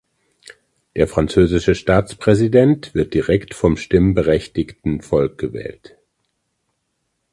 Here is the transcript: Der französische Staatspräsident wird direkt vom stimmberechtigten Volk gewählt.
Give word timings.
Der 0.95 1.07
französische 1.07 1.75
Staatspräsident 1.75 2.95
wird 2.95 3.13
direkt 3.13 3.53
vom 3.53 3.77
stimmberechtigten 3.77 5.03
Volk 5.03 5.37
gewählt. 5.37 5.95